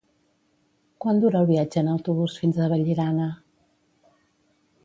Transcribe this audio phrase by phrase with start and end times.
[1.05, 3.29] Quant dura el viatge en autobús fins a Vallirana?